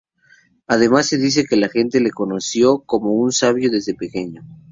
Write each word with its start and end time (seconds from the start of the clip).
Además 0.65 1.05
se 1.05 1.19
dice 1.19 1.45
que 1.45 1.57
la 1.57 1.69
gente 1.69 1.99
le 1.99 2.09
conoció 2.09 2.79
como 2.79 3.11
un 3.11 3.31
sabio 3.31 3.69
desde 3.69 3.91
su 3.91 3.97
pequeño. 3.97 4.41